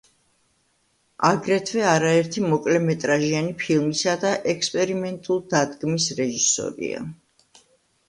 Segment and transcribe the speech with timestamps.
[1.29, 7.09] აგრეთვე, არაერთი მოკლემეტრაჟიანი ფილმისა და ექსპერიმენტულ დადგმის რეჟისორია.